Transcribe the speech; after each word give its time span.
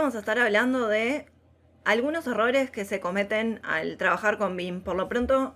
Vamos 0.00 0.14
a 0.14 0.20
estar 0.20 0.38
hablando 0.38 0.88
de 0.88 1.26
algunos 1.84 2.26
errores 2.26 2.70
que 2.70 2.86
se 2.86 3.00
cometen 3.00 3.60
al 3.62 3.98
trabajar 3.98 4.38
con 4.38 4.56
BIM. 4.56 4.80
Por 4.80 4.96
lo 4.96 5.10
pronto, 5.10 5.54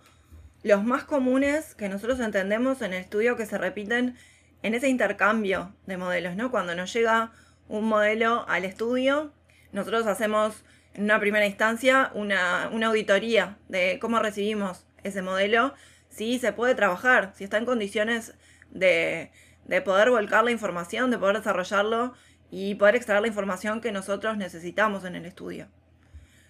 los 0.63 0.85
más 0.85 1.05
comunes 1.05 1.75
que 1.75 1.89
nosotros 1.89 2.21
entendemos 2.21 2.83
en 2.83 2.93
el 2.93 3.01
estudio 3.01 3.37
que 3.37 3.47
se 3.47 3.57
repiten 3.57 4.17
en 4.63 4.75
ese 4.75 4.89
intercambio 4.89 5.75
de 5.87 5.97
modelos, 5.97 6.37
¿no? 6.37 6.51
Cuando 6.51 6.75
nos 6.75 6.93
llega 6.93 7.33
un 7.69 7.87
modelo 7.87 8.45
al 8.47 8.67
estudio, 8.67 9.33
nosotros 9.73 10.07
hacemos 10.07 10.63
en 10.93 11.05
una 11.05 11.19
primera 11.21 11.47
instancia 11.47 12.11
una, 12.13 12.65
auditoría 12.65 13.57
de 13.69 13.99
cómo 13.99 14.19
recibimos 14.19 14.87
ese 15.05 15.23
modelo, 15.23 15.73
si 16.11 16.39
se 16.39 16.53
puede 16.53 16.75
trabajar, 16.75 17.33
si 17.35 17.45
está 17.45 17.57
en 17.57 17.65
condiciones 17.65 18.35
de, 18.71 19.33
de 19.65 19.81
poder 19.81 20.11
volcar 20.11 20.45
la 20.45 20.51
información, 20.51 21.11
de 21.11 21.17
poder 21.17 21.39
desarrollarlo 21.39 22.13
y 22.51 22.75
poder 22.77 22.97
extraer 22.97 23.23
la 23.23 23.29
información 23.29 23.81
que 23.81 23.93
nosotros 23.93 24.37
necesitamos 24.37 25.05
en 25.05 25.17
el 25.17 25.25
estudio. 25.25 25.69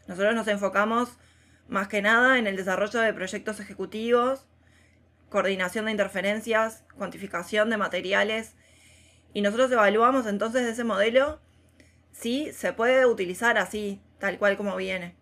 Nosotros 0.06 0.34
nos 0.34 0.48
enfocamos 0.48 1.18
más 1.68 1.88
que 1.88 2.02
nada 2.02 2.38
en 2.38 2.46
el 2.46 2.56
desarrollo 2.56 3.00
de 3.00 3.14
proyectos 3.14 3.60
ejecutivos, 3.60 4.46
coordinación 5.30 5.86
de 5.86 5.92
interferencias, 5.92 6.84
cuantificación 6.96 7.70
de 7.70 7.76
materiales, 7.76 8.54
y 9.32 9.40
nosotros 9.40 9.72
evaluamos 9.72 10.26
entonces 10.26 10.62
ese 10.62 10.84
modelo 10.84 11.40
si 12.12 12.52
se 12.52 12.72
puede 12.72 13.06
utilizar 13.06 13.58
así, 13.58 14.00
tal 14.18 14.38
cual 14.38 14.56
como 14.56 14.76
viene. 14.76 15.16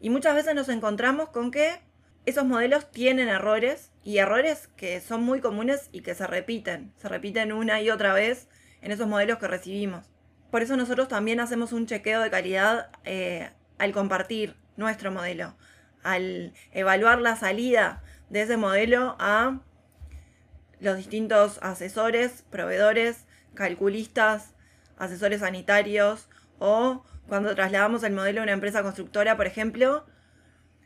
Y 0.00 0.10
muchas 0.10 0.34
veces 0.34 0.54
nos 0.54 0.68
encontramos 0.68 1.28
con 1.28 1.50
que 1.50 1.80
esos 2.24 2.44
modelos 2.44 2.90
tienen 2.90 3.28
errores 3.28 3.92
y 4.02 4.18
errores 4.18 4.68
que 4.76 5.00
son 5.00 5.22
muy 5.22 5.40
comunes 5.40 5.88
y 5.92 6.00
que 6.00 6.14
se 6.14 6.26
repiten, 6.26 6.92
se 6.96 7.08
repiten 7.08 7.52
una 7.52 7.80
y 7.82 7.90
otra 7.90 8.14
vez 8.14 8.48
en 8.82 8.92
esos 8.92 9.06
modelos 9.06 9.38
que 9.38 9.48
recibimos. 9.48 10.10
Por 10.50 10.62
eso 10.62 10.76
nosotros 10.76 11.08
también 11.08 11.40
hacemos 11.40 11.72
un 11.72 11.86
chequeo 11.86 12.22
de 12.22 12.30
calidad 12.30 12.90
eh, 13.04 13.50
al 13.78 13.92
compartir 13.92 14.56
nuestro 14.76 15.10
modelo, 15.10 15.56
al 16.02 16.52
evaluar 16.72 17.20
la 17.20 17.36
salida 17.36 18.02
de 18.30 18.42
ese 18.42 18.56
modelo 18.56 19.16
a 19.18 19.60
los 20.80 20.96
distintos 20.96 21.58
asesores, 21.62 22.42
proveedores, 22.50 23.26
calculistas, 23.54 24.54
asesores 24.98 25.40
sanitarios 25.40 26.28
o 26.58 27.04
cuando 27.26 27.54
trasladamos 27.54 28.02
el 28.04 28.12
modelo 28.12 28.40
a 28.40 28.44
una 28.44 28.52
empresa 28.52 28.82
constructora, 28.82 29.36
por 29.36 29.46
ejemplo, 29.46 30.06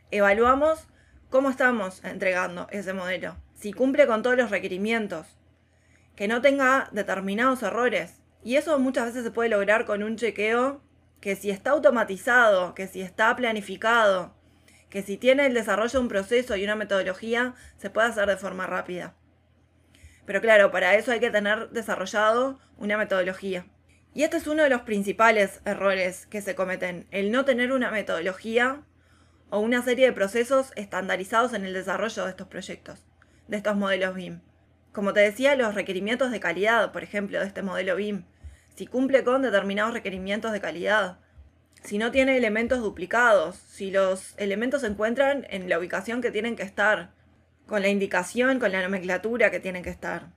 evaluamos 0.09 0.87
cómo 1.29 1.49
estamos 1.49 2.03
entregando 2.03 2.67
ese 2.71 2.93
modelo, 2.93 3.37
si 3.53 3.73
cumple 3.73 4.07
con 4.07 4.23
todos 4.23 4.37
los 4.37 4.49
requerimientos, 4.49 5.27
que 6.15 6.27
no 6.27 6.41
tenga 6.41 6.89
determinados 6.91 7.63
errores. 7.63 8.21
Y 8.43 8.55
eso 8.55 8.77
muchas 8.79 9.05
veces 9.05 9.23
se 9.23 9.31
puede 9.31 9.49
lograr 9.49 9.85
con 9.85 10.03
un 10.03 10.15
chequeo 10.15 10.81
que 11.19 11.35
si 11.35 11.51
está 11.51 11.71
automatizado, 11.71 12.73
que 12.73 12.87
si 12.87 13.01
está 13.01 13.35
planificado, 13.35 14.35
que 14.89 15.03
si 15.03 15.17
tiene 15.17 15.45
el 15.45 15.53
desarrollo 15.53 15.91
de 15.91 15.99
un 15.99 16.09
proceso 16.09 16.55
y 16.55 16.63
una 16.63 16.75
metodología, 16.75 17.53
se 17.77 17.89
puede 17.89 18.09
hacer 18.09 18.27
de 18.27 18.37
forma 18.37 18.67
rápida. 18.67 19.15
Pero 20.25 20.41
claro, 20.41 20.71
para 20.71 20.95
eso 20.95 21.11
hay 21.11 21.19
que 21.19 21.31
tener 21.31 21.69
desarrollado 21.69 22.59
una 22.77 22.97
metodología. 22.97 23.65
Y 24.13 24.23
este 24.23 24.37
es 24.37 24.47
uno 24.47 24.63
de 24.63 24.69
los 24.69 24.81
principales 24.81 25.61
errores 25.63 26.25
que 26.25 26.41
se 26.41 26.55
cometen, 26.55 27.07
el 27.11 27.31
no 27.31 27.45
tener 27.45 27.71
una 27.71 27.91
metodología 27.91 28.83
o 29.49 29.59
una 29.59 29.81
serie 29.81 30.07
de 30.07 30.13
procesos 30.13 30.71
estandarizados 30.75 31.53
en 31.53 31.65
el 31.65 31.73
desarrollo 31.73 32.25
de 32.25 32.31
estos 32.31 32.47
proyectos, 32.47 33.05
de 33.47 33.57
estos 33.57 33.75
modelos 33.77 34.15
BIM. 34.15 34.41
Como 34.91 35.13
te 35.13 35.21
decía, 35.21 35.55
los 35.55 35.73
requerimientos 35.73 36.31
de 36.31 36.39
calidad, 36.39 36.91
por 36.91 37.03
ejemplo, 37.03 37.39
de 37.39 37.47
este 37.47 37.61
modelo 37.61 37.95
BIM, 37.95 38.25
si 38.75 38.87
cumple 38.87 39.23
con 39.23 39.41
determinados 39.41 39.93
requerimientos 39.93 40.51
de 40.51 40.59
calidad, 40.59 41.19
si 41.83 41.97
no 41.97 42.11
tiene 42.11 42.37
elementos 42.37 42.81
duplicados, 42.81 43.55
si 43.55 43.89
los 43.89 44.33
elementos 44.37 44.81
se 44.81 44.87
encuentran 44.87 45.47
en 45.49 45.69
la 45.69 45.79
ubicación 45.79 46.21
que 46.21 46.31
tienen 46.31 46.55
que 46.55 46.63
estar, 46.63 47.11
con 47.67 47.81
la 47.81 47.87
indicación, 47.87 48.59
con 48.59 48.71
la 48.71 48.81
nomenclatura 48.81 49.49
que 49.49 49.61
tienen 49.61 49.81
que 49.81 49.89
estar. 49.89 50.27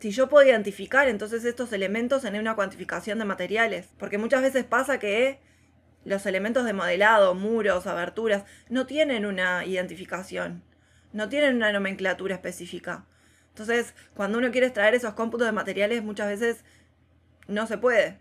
Si 0.00 0.10
yo 0.10 0.28
puedo 0.28 0.46
identificar 0.46 1.08
entonces 1.08 1.44
estos 1.44 1.72
elementos 1.72 2.24
en 2.24 2.38
una 2.38 2.54
cuantificación 2.54 3.18
de 3.18 3.24
materiales, 3.24 3.88
porque 3.98 4.18
muchas 4.18 4.42
veces 4.42 4.64
pasa 4.64 4.98
que 4.98 5.40
los 6.04 6.26
elementos 6.26 6.64
de 6.64 6.72
modelado, 6.72 7.34
muros, 7.34 7.86
aberturas, 7.86 8.44
no 8.68 8.86
tienen 8.86 9.26
una 9.26 9.64
identificación, 9.64 10.62
no 11.12 11.28
tienen 11.28 11.56
una 11.56 11.72
nomenclatura 11.72 12.34
específica. 12.34 13.06
Entonces, 13.50 13.94
cuando 14.14 14.38
uno 14.38 14.50
quiere 14.50 14.68
extraer 14.68 14.94
esos 14.94 15.14
cómputos 15.14 15.46
de 15.46 15.52
materiales, 15.52 16.02
muchas 16.02 16.28
veces 16.28 16.64
no 17.46 17.66
se 17.66 17.78
puede, 17.78 18.18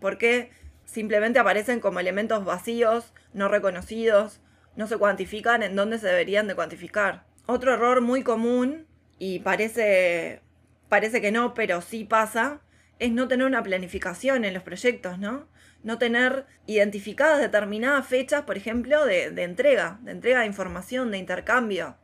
porque 0.00 0.50
simplemente 0.84 1.38
aparecen 1.38 1.80
como 1.80 2.00
elementos 2.00 2.44
vacíos, 2.44 3.12
no 3.32 3.48
reconocidos, 3.48 4.40
no 4.76 4.86
se 4.86 4.98
cuantifican 4.98 5.62
en 5.62 5.74
dónde 5.74 5.98
se 5.98 6.06
deberían 6.06 6.46
de 6.46 6.54
cuantificar. 6.54 7.24
Otro 7.46 7.74
error 7.74 8.00
muy 8.00 8.22
común, 8.22 8.86
y 9.18 9.40
parece, 9.40 10.42
parece 10.88 11.20
que 11.20 11.32
no, 11.32 11.54
pero 11.54 11.80
sí 11.80 12.04
pasa, 12.04 12.60
es 12.98 13.12
no 13.12 13.28
tener 13.28 13.46
una 13.46 13.62
planificación 13.62 14.44
en 14.44 14.54
los 14.54 14.62
proyectos, 14.62 15.18
¿no? 15.18 15.48
No 15.82 15.98
tener 15.98 16.46
identificadas 16.66 17.40
determinadas 17.40 18.06
fechas, 18.06 18.42
por 18.42 18.56
ejemplo, 18.56 19.04
de, 19.04 19.30
de 19.30 19.42
entrega, 19.44 19.98
de 20.02 20.12
entrega 20.12 20.40
de 20.40 20.46
información, 20.46 21.10
de 21.10 21.18
intercambio, 21.18 21.96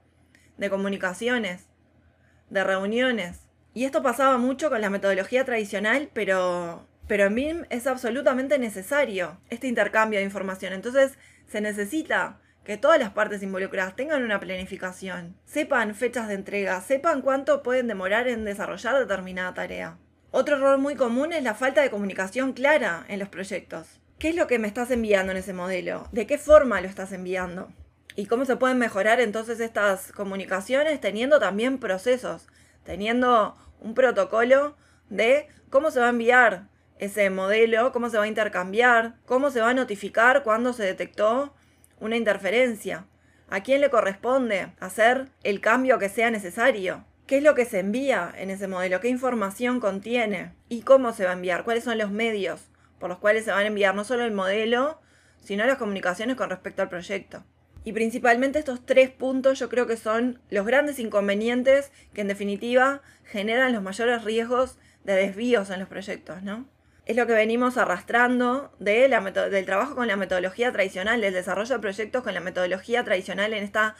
de 0.56 0.70
comunicaciones, 0.70 1.68
de 2.52 2.64
reuniones. 2.64 3.40
Y 3.74 3.84
esto 3.84 4.02
pasaba 4.02 4.36
mucho 4.36 4.68
con 4.68 4.80
la 4.80 4.90
metodología 4.90 5.44
tradicional, 5.44 6.10
pero, 6.12 6.86
pero 7.08 7.24
en 7.24 7.34
BIM 7.34 7.64
es 7.70 7.86
absolutamente 7.86 8.58
necesario 8.58 9.38
este 9.48 9.66
intercambio 9.66 10.18
de 10.18 10.26
información. 10.26 10.74
Entonces 10.74 11.12
se 11.46 11.60
necesita 11.60 12.38
que 12.64 12.76
todas 12.76 12.98
las 12.98 13.10
partes 13.10 13.42
involucradas 13.42 13.96
tengan 13.96 14.22
una 14.22 14.38
planificación, 14.38 15.34
sepan 15.44 15.94
fechas 15.94 16.28
de 16.28 16.34
entrega, 16.34 16.80
sepan 16.80 17.22
cuánto 17.22 17.62
pueden 17.62 17.88
demorar 17.88 18.28
en 18.28 18.44
desarrollar 18.44 18.98
determinada 18.98 19.54
tarea. 19.54 19.98
Otro 20.30 20.56
error 20.56 20.78
muy 20.78 20.94
común 20.94 21.32
es 21.32 21.42
la 21.42 21.54
falta 21.54 21.82
de 21.82 21.90
comunicación 21.90 22.52
clara 22.52 23.04
en 23.08 23.18
los 23.18 23.28
proyectos. 23.28 24.00
¿Qué 24.18 24.28
es 24.28 24.36
lo 24.36 24.46
que 24.46 24.58
me 24.58 24.68
estás 24.68 24.90
enviando 24.90 25.32
en 25.32 25.38
ese 25.38 25.52
modelo? 25.52 26.06
¿De 26.12 26.26
qué 26.26 26.38
forma 26.38 26.80
lo 26.80 26.88
estás 26.88 27.12
enviando? 27.12 27.72
¿Y 28.16 28.26
cómo 28.26 28.44
se 28.44 28.56
pueden 28.56 28.78
mejorar 28.78 29.20
entonces 29.20 29.60
estas 29.60 30.12
comunicaciones 30.12 31.00
teniendo 31.00 31.38
también 31.38 31.78
procesos? 31.78 32.46
teniendo 32.84 33.56
un 33.80 33.94
protocolo 33.94 34.76
de 35.08 35.48
cómo 35.70 35.90
se 35.90 36.00
va 36.00 36.06
a 36.06 36.10
enviar 36.10 36.68
ese 36.98 37.30
modelo, 37.30 37.92
cómo 37.92 38.10
se 38.10 38.18
va 38.18 38.24
a 38.24 38.28
intercambiar, 38.28 39.14
cómo 39.26 39.50
se 39.50 39.60
va 39.60 39.70
a 39.70 39.74
notificar 39.74 40.42
cuando 40.42 40.72
se 40.72 40.84
detectó 40.84 41.54
una 42.00 42.16
interferencia, 42.16 43.06
a 43.50 43.62
quién 43.62 43.80
le 43.80 43.90
corresponde 43.90 44.72
hacer 44.80 45.28
el 45.42 45.60
cambio 45.60 45.98
que 45.98 46.08
sea 46.08 46.30
necesario, 46.30 47.04
qué 47.26 47.38
es 47.38 47.42
lo 47.42 47.54
que 47.54 47.64
se 47.64 47.80
envía 47.80 48.32
en 48.36 48.50
ese 48.50 48.68
modelo, 48.68 49.00
qué 49.00 49.08
información 49.08 49.80
contiene 49.80 50.54
y 50.68 50.82
cómo 50.82 51.12
se 51.12 51.24
va 51.24 51.30
a 51.30 51.34
enviar, 51.34 51.64
cuáles 51.64 51.84
son 51.84 51.98
los 51.98 52.10
medios 52.10 52.68
por 52.98 53.10
los 53.10 53.18
cuales 53.18 53.44
se 53.44 53.50
van 53.50 53.64
a 53.64 53.66
enviar 53.66 53.96
no 53.96 54.04
solo 54.04 54.24
el 54.24 54.32
modelo, 54.32 55.00
sino 55.42 55.66
las 55.66 55.76
comunicaciones 55.76 56.36
con 56.36 56.50
respecto 56.50 56.82
al 56.82 56.88
proyecto. 56.88 57.44
Y 57.84 57.92
principalmente 57.92 58.58
estos 58.58 58.84
tres 58.86 59.10
puntos 59.10 59.58
yo 59.58 59.68
creo 59.68 59.86
que 59.86 59.96
son 59.96 60.40
los 60.50 60.64
grandes 60.64 60.98
inconvenientes 60.98 61.90
que 62.14 62.20
en 62.20 62.28
definitiva 62.28 63.02
generan 63.24 63.72
los 63.72 63.82
mayores 63.82 64.24
riesgos 64.24 64.78
de 65.04 65.14
desvíos 65.14 65.70
en 65.70 65.80
los 65.80 65.88
proyectos, 65.88 66.42
¿no? 66.42 66.66
Es 67.04 67.16
lo 67.16 67.26
que 67.26 67.32
venimos 67.32 67.76
arrastrando 67.78 68.72
de 68.78 69.08
la 69.08 69.20
del 69.20 69.66
trabajo 69.66 69.96
con 69.96 70.06
la 70.06 70.16
metodología 70.16 70.70
tradicional, 70.70 71.20
del 71.20 71.34
desarrollo 71.34 71.74
de 71.74 71.80
proyectos 71.80 72.22
con 72.22 72.34
la 72.34 72.40
metodología 72.40 73.02
tradicional 73.02 73.52
en 73.54 73.64
esta 73.64 73.96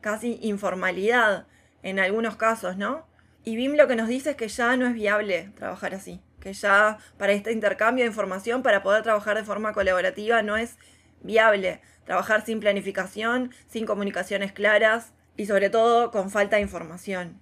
casi 0.00 0.38
informalidad 0.40 1.46
en 1.82 1.98
algunos 1.98 2.36
casos, 2.36 2.78
¿no? 2.78 3.06
Y 3.44 3.56
BIM 3.56 3.76
lo 3.76 3.86
que 3.86 3.96
nos 3.96 4.08
dice 4.08 4.30
es 4.30 4.36
que 4.36 4.48
ya 4.48 4.76
no 4.76 4.86
es 4.86 4.94
viable 4.94 5.52
trabajar 5.54 5.94
así, 5.94 6.20
que 6.40 6.54
ya 6.54 6.98
para 7.18 7.32
este 7.32 7.52
intercambio 7.52 8.04
de 8.04 8.08
información, 8.08 8.62
para 8.62 8.82
poder 8.82 9.02
trabajar 9.02 9.36
de 9.36 9.44
forma 9.44 9.74
colaborativa, 9.74 10.42
no 10.42 10.56
es 10.56 10.78
viable 11.22 11.80
trabajar 12.04 12.44
sin 12.44 12.60
planificación, 12.60 13.50
sin 13.66 13.86
comunicaciones 13.86 14.52
claras 14.52 15.12
y 15.36 15.46
sobre 15.46 15.70
todo 15.70 16.10
con 16.10 16.30
falta 16.30 16.56
de 16.56 16.62
información. 16.62 17.40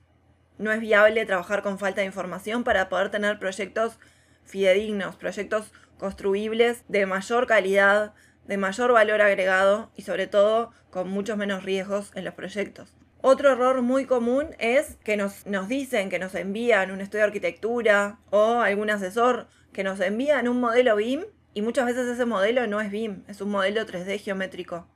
no 0.57 0.71
es 0.71 0.81
viable 0.81 1.27
trabajar 1.27 1.63
con 1.63 1.79
falta 1.79 2.01
de 2.01 2.07
información 2.07 2.63
para 2.63 2.89
poder 2.89 3.11
tener 3.11 3.41
proyectos 3.41 3.99
fidedignos, 4.45 5.17
proyectos 5.17 5.73
construibles 5.99 6.85
de 6.89 7.07
mayor 7.07 7.47
calidad, 7.47 8.15
de 8.47 8.57
mayor 8.57 8.93
valor 8.93 9.21
agregado 9.21 9.91
y 9.97 10.03
sobre 10.03 10.27
todo 10.27 10.71
con 10.91 11.09
muchos 11.09 11.37
menos 11.37 11.65
riesgos 11.65 12.13
en 12.15 12.25
los 12.25 12.35
proyectos. 12.35 12.95
Otro 13.21 13.51
error 13.51 13.81
muy 13.81 14.05
común 14.05 14.55
es 14.59 14.97
que 15.03 15.17
nos, 15.17 15.47
nos 15.47 15.67
dicen, 15.67 16.11
que 16.11 16.19
nos 16.19 16.35
envían 16.35 16.91
un 16.91 17.01
estudio 17.01 17.25
de 17.25 17.29
arquitectura 17.29 18.19
o 18.31 18.61
algún 18.61 18.91
asesor 18.91 19.49
que 19.73 19.83
nos 19.83 19.99
envían 20.01 20.47
un 20.47 20.61
modelo 20.61 20.97
BIM 20.97 21.25
y 21.55 21.63
muchas 21.63 21.87
veces 21.87 22.07
ese 22.09 22.25
modelo 22.25 22.67
no 22.67 22.81
es 22.81 22.91
BIM, 22.91 23.23
es 23.29 23.41
un 23.41 23.51
modelo 23.51 23.87
3D 23.87 24.19
geométrico. 24.21 24.87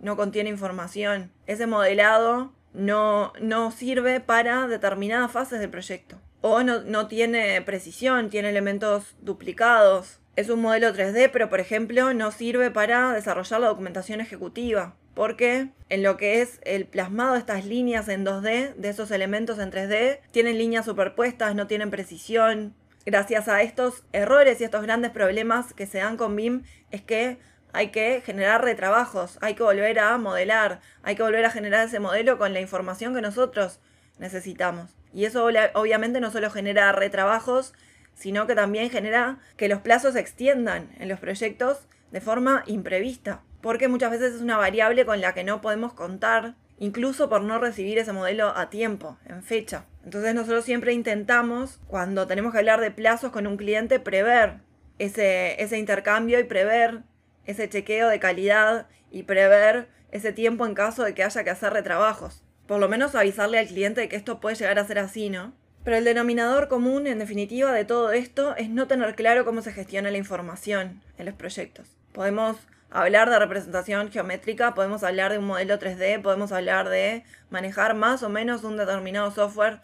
No 0.00 0.16
contiene 0.16 0.48
información. 0.48 1.32
Ese 1.46 1.66
modelado 1.66 2.52
no, 2.72 3.32
no 3.40 3.72
sirve 3.72 4.20
para 4.20 4.68
determinadas 4.68 5.32
fases 5.32 5.58
del 5.58 5.70
proyecto. 5.70 6.20
O 6.40 6.62
no, 6.62 6.82
no 6.82 7.08
tiene 7.08 7.60
precisión, 7.62 8.30
tiene 8.30 8.50
elementos 8.50 9.16
duplicados. 9.20 10.20
Es 10.36 10.50
un 10.50 10.62
modelo 10.62 10.94
3D, 10.94 11.30
pero 11.32 11.48
por 11.48 11.58
ejemplo 11.58 12.14
no 12.14 12.30
sirve 12.30 12.70
para 12.70 13.12
desarrollar 13.12 13.60
la 13.60 13.68
documentación 13.68 14.20
ejecutiva 14.20 14.94
porque 15.18 15.70
en 15.88 16.04
lo 16.04 16.16
que 16.16 16.42
es 16.42 16.60
el 16.62 16.86
plasmado 16.86 17.32
de 17.32 17.40
estas 17.40 17.64
líneas 17.66 18.08
en 18.08 18.24
2D, 18.24 18.76
de 18.76 18.88
esos 18.88 19.10
elementos 19.10 19.58
en 19.58 19.72
3D, 19.72 20.20
tienen 20.30 20.58
líneas 20.58 20.84
superpuestas, 20.84 21.56
no 21.56 21.66
tienen 21.66 21.90
precisión. 21.90 22.72
Gracias 23.10 23.48
a 23.48 23.62
estos 23.62 24.04
errores 24.12 24.60
y 24.60 24.64
estos 24.64 24.82
grandes 24.82 25.12
problemas 25.12 25.72
que 25.72 25.86
se 25.86 25.96
dan 25.96 26.18
con 26.18 26.36
BIM, 26.36 26.64
es 26.90 27.00
que 27.00 27.38
hay 27.72 27.88
que 27.88 28.20
generar 28.20 28.62
retrabajos, 28.62 29.38
hay 29.40 29.54
que 29.54 29.62
volver 29.62 29.98
a 29.98 30.18
modelar, 30.18 30.82
hay 31.02 31.16
que 31.16 31.22
volver 31.22 31.42
a 31.46 31.50
generar 31.50 31.86
ese 31.86 32.00
modelo 32.00 32.36
con 32.36 32.52
la 32.52 32.60
información 32.60 33.14
que 33.14 33.22
nosotros 33.22 33.80
necesitamos. 34.18 34.94
Y 35.14 35.24
eso 35.24 35.46
obviamente 35.72 36.20
no 36.20 36.30
solo 36.30 36.50
genera 36.50 36.92
retrabajos, 36.92 37.72
sino 38.12 38.46
que 38.46 38.54
también 38.54 38.90
genera 38.90 39.38
que 39.56 39.68
los 39.68 39.80
plazos 39.80 40.12
se 40.12 40.20
extiendan 40.20 40.90
en 40.98 41.08
los 41.08 41.18
proyectos 41.18 41.88
de 42.10 42.20
forma 42.20 42.62
imprevista 42.66 43.40
porque 43.60 43.88
muchas 43.88 44.10
veces 44.10 44.34
es 44.34 44.40
una 44.40 44.56
variable 44.56 45.04
con 45.04 45.20
la 45.20 45.34
que 45.34 45.44
no 45.44 45.60
podemos 45.60 45.92
contar, 45.92 46.54
incluso 46.78 47.28
por 47.28 47.42
no 47.42 47.58
recibir 47.58 47.98
ese 47.98 48.12
modelo 48.12 48.56
a 48.56 48.70
tiempo, 48.70 49.18
en 49.26 49.42
fecha. 49.42 49.84
Entonces 50.08 50.34
nosotros 50.34 50.64
siempre 50.64 50.94
intentamos, 50.94 51.80
cuando 51.86 52.26
tenemos 52.26 52.52
que 52.52 52.58
hablar 52.60 52.80
de 52.80 52.90
plazos 52.90 53.30
con 53.30 53.46
un 53.46 53.58
cliente, 53.58 54.00
prever 54.00 54.54
ese, 54.98 55.62
ese 55.62 55.76
intercambio 55.76 56.40
y 56.40 56.44
prever 56.44 57.02
ese 57.44 57.68
chequeo 57.68 58.08
de 58.08 58.18
calidad 58.18 58.86
y 59.10 59.24
prever 59.24 59.88
ese 60.10 60.32
tiempo 60.32 60.64
en 60.64 60.72
caso 60.72 61.04
de 61.04 61.12
que 61.12 61.24
haya 61.24 61.44
que 61.44 61.50
hacer 61.50 61.74
retrabajos. 61.74 62.42
Por 62.66 62.80
lo 62.80 62.88
menos 62.88 63.14
avisarle 63.14 63.58
al 63.58 63.66
cliente 63.66 64.00
de 64.00 64.08
que 64.08 64.16
esto 64.16 64.40
puede 64.40 64.56
llegar 64.56 64.78
a 64.78 64.86
ser 64.86 64.98
así, 64.98 65.28
¿no? 65.28 65.52
Pero 65.84 65.98
el 65.98 66.04
denominador 66.04 66.68
común, 66.68 67.06
en 67.06 67.18
definitiva, 67.18 67.70
de 67.74 67.84
todo 67.84 68.10
esto 68.10 68.56
es 68.56 68.70
no 68.70 68.86
tener 68.86 69.14
claro 69.14 69.44
cómo 69.44 69.60
se 69.60 69.74
gestiona 69.74 70.10
la 70.10 70.16
información 70.16 71.02
en 71.18 71.26
los 71.26 71.34
proyectos. 71.34 71.98
Podemos 72.12 72.56
hablar 72.90 73.28
de 73.28 73.38
representación 73.38 74.10
geométrica, 74.10 74.72
podemos 74.72 75.02
hablar 75.02 75.32
de 75.32 75.38
un 75.38 75.44
modelo 75.44 75.78
3D, 75.78 76.22
podemos 76.22 76.50
hablar 76.50 76.88
de 76.88 77.24
manejar 77.50 77.94
más 77.94 78.22
o 78.22 78.30
menos 78.30 78.64
un 78.64 78.78
determinado 78.78 79.30
software, 79.32 79.82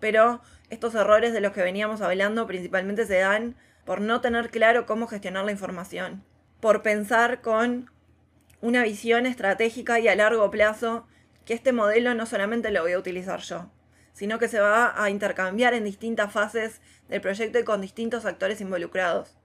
pero 0.00 0.40
estos 0.70 0.94
errores 0.94 1.32
de 1.32 1.40
los 1.40 1.52
que 1.52 1.62
veníamos 1.62 2.00
hablando 2.00 2.46
principalmente 2.46 3.06
se 3.06 3.18
dan 3.18 3.56
por 3.84 4.00
no 4.00 4.20
tener 4.20 4.50
claro 4.50 4.86
cómo 4.86 5.06
gestionar 5.06 5.44
la 5.44 5.52
información, 5.52 6.24
por 6.60 6.82
pensar 6.82 7.40
con 7.40 7.90
una 8.60 8.82
visión 8.82 9.26
estratégica 9.26 9.98
y 10.00 10.08
a 10.08 10.16
largo 10.16 10.50
plazo 10.50 11.06
que 11.44 11.54
este 11.54 11.72
modelo 11.72 12.14
no 12.14 12.26
solamente 12.26 12.70
lo 12.70 12.82
voy 12.82 12.92
a 12.92 12.98
utilizar 12.98 13.40
yo, 13.40 13.70
sino 14.12 14.38
que 14.38 14.48
se 14.48 14.60
va 14.60 15.02
a 15.02 15.10
intercambiar 15.10 15.74
en 15.74 15.84
distintas 15.84 16.32
fases 16.32 16.80
del 17.08 17.20
proyecto 17.20 17.58
y 17.58 17.64
con 17.64 17.80
distintos 17.80 18.24
actores 18.24 18.60
involucrados. 18.60 19.36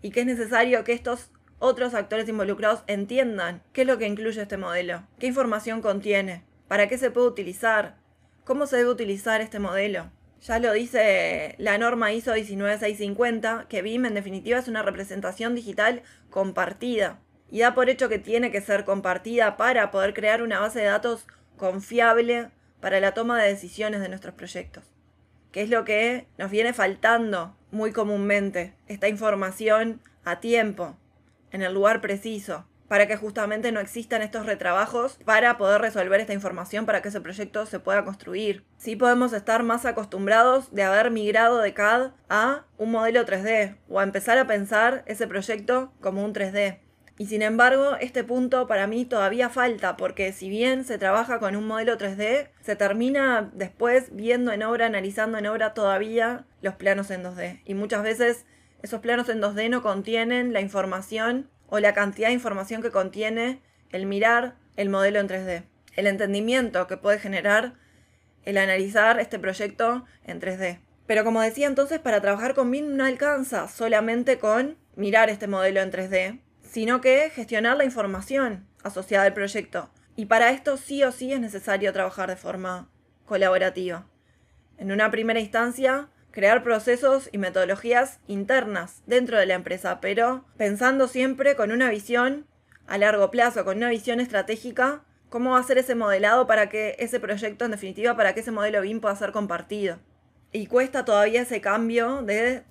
Y 0.00 0.10
que 0.10 0.20
es 0.20 0.26
necesario 0.26 0.82
que 0.82 0.92
estos 0.92 1.30
otros 1.58 1.94
actores 1.94 2.28
involucrados 2.28 2.82
entiendan 2.88 3.62
qué 3.72 3.82
es 3.82 3.86
lo 3.86 3.98
que 3.98 4.06
incluye 4.06 4.42
este 4.42 4.56
modelo, 4.56 5.06
qué 5.20 5.28
información 5.28 5.80
contiene, 5.80 6.42
para 6.66 6.88
qué 6.88 6.98
se 6.98 7.12
puede 7.12 7.28
utilizar, 7.28 7.98
cómo 8.44 8.66
se 8.66 8.76
debe 8.76 8.90
utilizar 8.90 9.40
este 9.40 9.58
modelo. 9.58 10.10
Ya 10.42 10.58
lo 10.58 10.72
dice 10.72 11.54
la 11.58 11.78
norma 11.78 12.12
ISO 12.12 12.32
19650, 12.32 13.66
que 13.68 13.82
BIM 13.82 14.06
en 14.06 14.14
definitiva 14.14 14.58
es 14.58 14.68
una 14.68 14.82
representación 14.82 15.54
digital 15.54 16.02
compartida 16.30 17.20
y 17.50 17.60
da 17.60 17.74
por 17.74 17.90
hecho 17.90 18.08
que 18.08 18.18
tiene 18.18 18.50
que 18.50 18.60
ser 18.60 18.84
compartida 18.84 19.56
para 19.56 19.90
poder 19.90 20.14
crear 20.14 20.42
una 20.42 20.58
base 20.58 20.80
de 20.80 20.86
datos 20.86 21.26
confiable 21.56 22.50
para 22.80 22.98
la 22.98 23.14
toma 23.14 23.40
de 23.40 23.50
decisiones 23.50 24.00
de 24.00 24.08
nuestros 24.08 24.34
proyectos, 24.34 24.84
que 25.52 25.62
es 25.62 25.70
lo 25.70 25.84
que 25.84 26.26
nos 26.38 26.50
viene 26.50 26.72
faltando 26.72 27.56
muy 27.70 27.92
comúnmente, 27.92 28.74
esta 28.88 29.08
información 29.08 30.00
a 30.24 30.40
tiempo, 30.40 30.96
en 31.52 31.62
el 31.62 31.72
lugar 31.72 32.00
preciso, 32.00 32.66
para 32.92 33.06
que 33.06 33.16
justamente 33.16 33.72
no 33.72 33.80
existan 33.80 34.20
estos 34.20 34.44
retrabajos 34.44 35.16
para 35.24 35.56
poder 35.56 35.80
resolver 35.80 36.20
esta 36.20 36.34
información 36.34 36.84
para 36.84 37.00
que 37.00 37.08
ese 37.08 37.22
proyecto 37.22 37.64
se 37.64 37.80
pueda 37.80 38.04
construir. 38.04 38.66
Sí 38.76 38.96
podemos 38.96 39.32
estar 39.32 39.62
más 39.62 39.86
acostumbrados 39.86 40.74
de 40.74 40.82
haber 40.82 41.10
migrado 41.10 41.62
de 41.62 41.72
CAD 41.72 42.10
a 42.28 42.66
un 42.76 42.90
modelo 42.90 43.24
3D 43.24 43.78
o 43.88 43.98
a 43.98 44.02
empezar 44.02 44.36
a 44.36 44.46
pensar 44.46 45.04
ese 45.06 45.26
proyecto 45.26 45.90
como 46.02 46.22
un 46.22 46.34
3D. 46.34 46.80
Y 47.16 47.24
sin 47.24 47.40
embargo, 47.40 47.96
este 47.98 48.24
punto 48.24 48.66
para 48.66 48.86
mí 48.86 49.06
todavía 49.06 49.48
falta, 49.48 49.96
porque 49.96 50.30
si 50.34 50.50
bien 50.50 50.84
se 50.84 50.98
trabaja 50.98 51.38
con 51.38 51.56
un 51.56 51.66
modelo 51.66 51.96
3D, 51.96 52.50
se 52.60 52.76
termina 52.76 53.50
después 53.54 54.14
viendo 54.14 54.52
en 54.52 54.64
obra, 54.64 54.84
analizando 54.84 55.38
en 55.38 55.46
obra 55.46 55.72
todavía 55.72 56.44
los 56.60 56.74
planos 56.74 57.10
en 57.10 57.24
2D. 57.24 57.62
Y 57.64 57.72
muchas 57.72 58.02
veces 58.02 58.44
esos 58.82 59.00
planos 59.00 59.30
en 59.30 59.40
2D 59.40 59.70
no 59.70 59.80
contienen 59.80 60.52
la 60.52 60.60
información 60.60 61.48
o 61.72 61.80
la 61.80 61.94
cantidad 61.94 62.28
de 62.28 62.34
información 62.34 62.82
que 62.82 62.90
contiene 62.90 63.62
el 63.92 64.04
mirar 64.04 64.56
el 64.76 64.90
modelo 64.90 65.20
en 65.20 65.26
3D. 65.26 65.64
El 65.96 66.06
entendimiento 66.06 66.86
que 66.86 66.98
puede 66.98 67.18
generar 67.18 67.76
el 68.44 68.58
analizar 68.58 69.18
este 69.18 69.38
proyecto 69.38 70.04
en 70.22 70.38
3D. 70.38 70.80
Pero 71.06 71.24
como 71.24 71.40
decía 71.40 71.66
entonces, 71.66 71.98
para 71.98 72.20
trabajar 72.20 72.52
con 72.52 72.70
BIM 72.70 72.94
no 72.94 73.06
alcanza 73.06 73.68
solamente 73.68 74.38
con 74.38 74.76
mirar 74.96 75.30
este 75.30 75.46
modelo 75.46 75.80
en 75.80 75.90
3D, 75.90 76.42
sino 76.60 77.00
que 77.00 77.30
gestionar 77.30 77.78
la 77.78 77.86
información 77.86 78.68
asociada 78.82 79.24
al 79.24 79.32
proyecto. 79.32 79.90
Y 80.14 80.26
para 80.26 80.50
esto 80.50 80.76
sí 80.76 81.02
o 81.04 81.10
sí 81.10 81.32
es 81.32 81.40
necesario 81.40 81.90
trabajar 81.94 82.28
de 82.28 82.36
forma 82.36 82.90
colaborativa. 83.24 84.06
En 84.76 84.92
una 84.92 85.10
primera 85.10 85.40
instancia, 85.40 86.10
crear 86.32 86.62
procesos 86.62 87.28
y 87.30 87.38
metodologías 87.38 88.18
internas 88.26 89.02
dentro 89.06 89.38
de 89.38 89.46
la 89.46 89.54
empresa, 89.54 90.00
pero 90.00 90.44
pensando 90.56 91.06
siempre 91.06 91.54
con 91.54 91.70
una 91.70 91.90
visión 91.90 92.46
a 92.86 92.98
largo 92.98 93.30
plazo, 93.30 93.64
con 93.64 93.76
una 93.76 93.90
visión 93.90 94.18
estratégica, 94.18 95.04
cómo 95.28 95.52
va 95.52 95.60
a 95.60 95.62
ser 95.62 95.78
ese 95.78 95.94
modelado 95.94 96.46
para 96.46 96.68
que 96.68 96.96
ese 96.98 97.20
proyecto, 97.20 97.64
en 97.64 97.70
definitiva, 97.70 98.16
para 98.16 98.34
que 98.34 98.40
ese 98.40 98.50
modelo 98.50 98.80
BIM 98.80 99.00
pueda 99.00 99.14
ser 99.14 99.32
compartido. 99.32 99.98
Y 100.52 100.66
cuesta 100.66 101.04
todavía 101.04 101.42
ese 101.42 101.60
cambio 101.60 102.22
de 102.22 102.64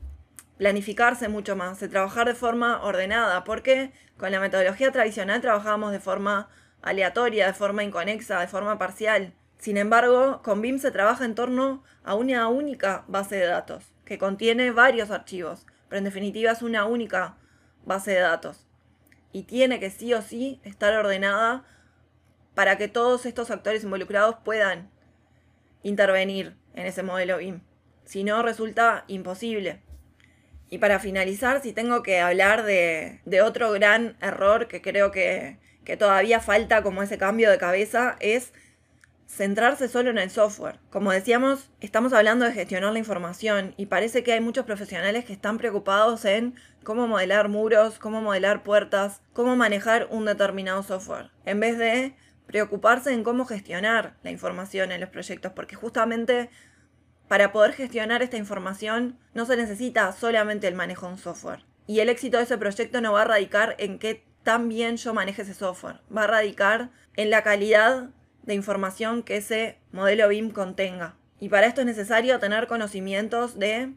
planificarse 0.57 1.27
mucho 1.27 1.55
más, 1.55 1.79
de 1.79 1.87
trabajar 1.87 2.27
de 2.27 2.35
forma 2.35 2.83
ordenada, 2.83 3.43
porque 3.43 3.91
con 4.17 4.31
la 4.31 4.39
metodología 4.39 4.91
tradicional 4.91 5.41
trabajábamos 5.41 5.91
de 5.91 5.99
forma 5.99 6.49
aleatoria, 6.83 7.47
de 7.47 7.53
forma 7.53 7.83
inconexa, 7.83 8.39
de 8.39 8.47
forma 8.47 8.77
parcial. 8.77 9.33
Sin 9.61 9.77
embargo, 9.77 10.41
con 10.41 10.59
BIM 10.59 10.79
se 10.79 10.89
trabaja 10.89 11.23
en 11.23 11.35
torno 11.35 11.83
a 12.03 12.15
una 12.15 12.47
única 12.47 13.05
base 13.07 13.35
de 13.35 13.45
datos, 13.45 13.93
que 14.05 14.17
contiene 14.17 14.71
varios 14.71 15.11
archivos, 15.11 15.67
pero 15.87 15.99
en 15.99 16.03
definitiva 16.03 16.51
es 16.51 16.63
una 16.63 16.85
única 16.85 17.37
base 17.85 18.09
de 18.09 18.21
datos. 18.21 18.65
Y 19.31 19.43
tiene 19.43 19.79
que 19.79 19.91
sí 19.91 20.15
o 20.15 20.23
sí 20.23 20.59
estar 20.63 20.91
ordenada 20.95 21.63
para 22.55 22.79
que 22.79 22.87
todos 22.87 23.27
estos 23.27 23.51
actores 23.51 23.83
involucrados 23.83 24.37
puedan 24.43 24.89
intervenir 25.83 26.57
en 26.73 26.87
ese 26.87 27.03
modelo 27.03 27.37
BIM. 27.37 27.61
Si 28.03 28.23
no, 28.23 28.41
resulta 28.41 29.05
imposible. 29.05 29.83
Y 30.71 30.79
para 30.79 30.97
finalizar, 30.97 31.61
si 31.61 31.71
tengo 31.71 32.01
que 32.01 32.19
hablar 32.19 32.63
de, 32.63 33.21
otro 33.45 33.71
gran 33.73 34.17
error 34.21 34.67
que 34.67 34.81
creo 34.81 35.11
que, 35.11 35.59
que 35.85 35.97
todavía 35.97 36.39
falta 36.39 36.81
como 36.81 37.03
ese 37.03 37.19
cambio 37.19 37.51
de 37.51 37.59
cabeza, 37.59 38.15
es 38.21 38.53
centrarse 39.31 39.87
solo 39.87 40.09
en 40.09 40.17
el 40.17 40.29
software. 40.29 40.79
Como 40.89 41.11
decíamos, 41.11 41.69
estamos 41.79 42.11
hablando 42.11 42.45
de 42.45 42.51
gestionar 42.51 42.91
la 42.91 42.99
información 42.99 43.73
y 43.77 43.85
parece 43.85 44.23
que 44.23 44.33
hay 44.33 44.41
muchos 44.41 44.65
profesionales 44.65 45.23
que 45.23 45.31
están 45.31 45.57
preocupados 45.57 46.25
en 46.25 46.55
cómo 46.83 47.07
modelar 47.07 47.47
muros, 47.47 47.97
cómo 47.97 48.21
modelar 48.21 48.61
puertas, 48.61 49.21
cómo 49.31 49.55
manejar 49.55 50.07
un 50.11 50.25
determinado 50.25 50.83
software, 50.83 51.31
en 51.45 51.61
vez 51.61 51.77
de 51.77 52.13
preocuparse 52.45 53.13
en 53.13 53.23
cómo 53.23 53.45
gestionar 53.45 54.17
la 54.21 54.31
información 54.31 54.91
en 54.91 54.99
los 54.99 55.09
proyectos, 55.09 55.53
porque 55.53 55.75
justamente 55.75 56.49
para 57.29 57.53
poder 57.53 57.71
gestionar 57.71 58.21
esta 58.21 58.35
información 58.35 59.17
no 59.33 59.45
se 59.45 59.55
necesita 59.55 60.11
solamente 60.11 60.67
el 60.67 60.75
manejo 60.75 61.05
de 61.05 61.13
un 61.13 61.17
software. 61.17 61.63
Y 61.87 62.01
el 62.01 62.09
éxito 62.09 62.37
de 62.37 62.43
ese 62.43 62.57
proyecto 62.57 62.99
no 62.99 63.13
va 63.13 63.21
a 63.21 63.25
radicar 63.25 63.75
en 63.79 63.97
qué 63.97 64.25
tan 64.43 64.67
bien 64.67 64.97
yo 64.97 65.13
maneje 65.13 65.43
ese 65.43 65.53
software, 65.53 66.01
va 66.15 66.25
a 66.25 66.27
radicar 66.27 66.89
en 67.15 67.29
la 67.29 67.43
calidad 67.43 68.09
de 68.43 68.53
información 68.53 69.23
que 69.23 69.37
ese 69.37 69.77
modelo 69.91 70.27
BIM 70.27 70.51
contenga. 70.51 71.15
Y 71.39 71.49
para 71.49 71.67
esto 71.67 71.81
es 71.81 71.87
necesario 71.87 72.39
tener 72.39 72.67
conocimientos 72.67 73.57
de 73.57 73.93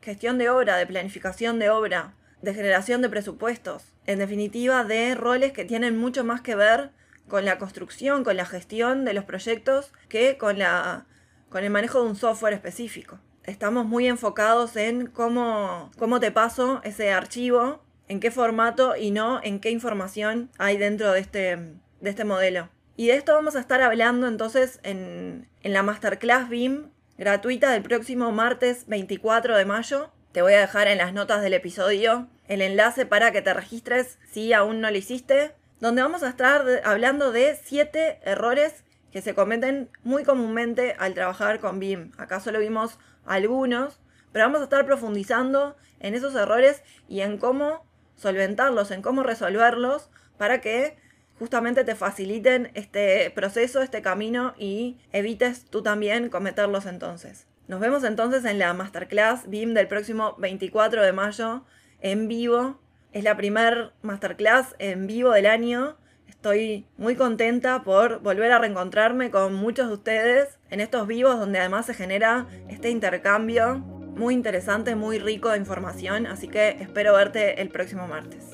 gestión 0.00 0.38
de 0.38 0.50
obra, 0.50 0.76
de 0.76 0.86
planificación 0.86 1.58
de 1.58 1.70
obra, 1.70 2.14
de 2.42 2.54
generación 2.54 3.02
de 3.02 3.08
presupuestos, 3.08 3.92
en 4.06 4.18
definitiva 4.18 4.84
de 4.84 5.14
roles 5.14 5.52
que 5.52 5.64
tienen 5.64 5.96
mucho 5.96 6.24
más 6.24 6.40
que 6.40 6.54
ver 6.54 6.90
con 7.26 7.44
la 7.44 7.58
construcción, 7.58 8.22
con 8.22 8.36
la 8.36 8.44
gestión 8.44 9.04
de 9.04 9.14
los 9.14 9.24
proyectos 9.24 9.92
que 10.08 10.36
con, 10.36 10.58
la, 10.58 11.06
con 11.48 11.64
el 11.64 11.70
manejo 11.70 12.02
de 12.02 12.10
un 12.10 12.16
software 12.16 12.54
específico. 12.54 13.18
Estamos 13.44 13.86
muy 13.86 14.06
enfocados 14.06 14.76
en 14.76 15.06
cómo, 15.06 15.90
cómo 15.98 16.20
te 16.20 16.30
paso 16.30 16.80
ese 16.84 17.12
archivo, 17.12 17.82
en 18.08 18.20
qué 18.20 18.30
formato 18.30 18.96
y 18.96 19.10
no 19.10 19.40
en 19.42 19.60
qué 19.60 19.70
información 19.70 20.50
hay 20.58 20.76
dentro 20.76 21.12
de 21.12 21.20
este, 21.20 21.56
de 22.00 22.10
este 22.10 22.24
modelo. 22.24 22.68
Y 22.96 23.08
de 23.08 23.16
esto 23.16 23.34
vamos 23.34 23.56
a 23.56 23.60
estar 23.60 23.82
hablando 23.82 24.28
entonces 24.28 24.78
en, 24.84 25.48
en 25.62 25.72
la 25.72 25.82
masterclass 25.82 26.48
BIM 26.48 26.90
gratuita 27.18 27.72
del 27.72 27.82
próximo 27.82 28.30
martes 28.30 28.86
24 28.86 29.56
de 29.56 29.64
mayo. 29.64 30.12
Te 30.30 30.42
voy 30.42 30.52
a 30.54 30.60
dejar 30.60 30.86
en 30.86 30.98
las 30.98 31.12
notas 31.12 31.42
del 31.42 31.54
episodio 31.54 32.28
el 32.46 32.62
enlace 32.62 33.04
para 33.04 33.32
que 33.32 33.42
te 33.42 33.52
registres 33.52 34.18
si 34.30 34.52
aún 34.52 34.80
no 34.80 34.90
lo 34.90 34.96
hiciste, 34.96 35.54
donde 35.80 36.02
vamos 36.02 36.22
a 36.22 36.28
estar 36.28 36.64
hablando 36.84 37.32
de 37.32 37.58
7 37.64 38.20
errores 38.22 38.84
que 39.10 39.22
se 39.22 39.34
cometen 39.34 39.90
muy 40.04 40.22
comúnmente 40.22 40.94
al 40.98 41.14
trabajar 41.14 41.58
con 41.58 41.80
BIM. 41.80 42.12
Acá 42.16 42.38
solo 42.38 42.60
vimos 42.60 42.98
algunos, 43.26 44.00
pero 44.30 44.44
vamos 44.44 44.60
a 44.60 44.64
estar 44.64 44.86
profundizando 44.86 45.76
en 45.98 46.14
esos 46.14 46.34
errores 46.36 46.84
y 47.08 47.22
en 47.22 47.38
cómo 47.38 47.84
solventarlos, 48.14 48.92
en 48.92 49.02
cómo 49.02 49.24
resolverlos 49.24 50.10
para 50.36 50.60
que 50.60 50.96
justamente 51.44 51.84
te 51.84 51.94
faciliten 51.94 52.70
este 52.72 53.30
proceso, 53.34 53.82
este 53.82 54.00
camino 54.00 54.54
y 54.58 54.96
evites 55.12 55.66
tú 55.66 55.82
también 55.82 56.30
cometerlos 56.30 56.86
entonces. 56.86 57.46
Nos 57.68 57.80
vemos 57.80 58.02
entonces 58.02 58.46
en 58.46 58.58
la 58.58 58.72
masterclass 58.72 59.46
BIM 59.46 59.74
del 59.74 59.86
próximo 59.86 60.36
24 60.38 61.02
de 61.02 61.12
mayo 61.12 61.66
en 62.00 62.28
vivo. 62.28 62.80
Es 63.12 63.24
la 63.24 63.36
primer 63.36 63.92
masterclass 64.00 64.74
en 64.78 65.06
vivo 65.06 65.32
del 65.32 65.44
año. 65.44 65.98
Estoy 66.26 66.86
muy 66.96 67.14
contenta 67.14 67.82
por 67.82 68.20
volver 68.20 68.50
a 68.50 68.58
reencontrarme 68.58 69.30
con 69.30 69.52
muchos 69.52 69.88
de 69.88 69.94
ustedes 69.94 70.58
en 70.70 70.80
estos 70.80 71.06
vivos 71.06 71.38
donde 71.38 71.58
además 71.58 71.84
se 71.84 71.92
genera 71.92 72.46
este 72.70 72.88
intercambio 72.88 73.76
muy 73.76 74.32
interesante, 74.32 74.94
muy 74.94 75.18
rico 75.18 75.50
de 75.50 75.58
información. 75.58 76.26
Así 76.26 76.48
que 76.48 76.70
espero 76.80 77.12
verte 77.12 77.60
el 77.60 77.68
próximo 77.68 78.08
martes. 78.08 78.53